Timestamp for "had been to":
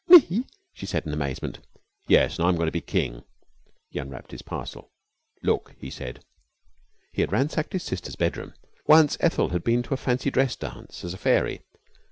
9.49-9.93